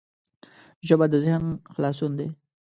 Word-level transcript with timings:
ژبه 0.87 1.05
د 1.11 1.13
ذهن 1.25 1.43
خلاصون 1.73 2.11
دی 2.19 2.27